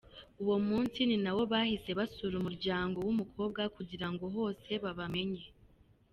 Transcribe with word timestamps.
Uwo 0.43 0.57
munsi 0.67 0.99
munsi 0.99 0.99
ni 1.07 1.17
nawo 1.23 1.41
bahise 1.53 1.89
basura 1.99 2.35
umuryango 2.41 2.97
w’umukobwa 3.05 3.61
kugira 3.75 4.07
ngo 4.11 4.25
hose 4.35 4.71
babamenye. 4.83 5.45